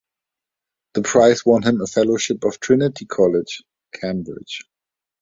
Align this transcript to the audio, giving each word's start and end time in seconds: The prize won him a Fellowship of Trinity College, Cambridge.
The 0.95 1.03
prize 1.03 1.45
won 1.45 1.61
him 1.61 1.79
a 1.79 1.85
Fellowship 1.85 2.43
of 2.43 2.59
Trinity 2.59 3.05
College, 3.05 3.61
Cambridge. 3.93 4.61